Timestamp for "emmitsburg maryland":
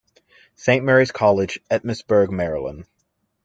1.69-2.85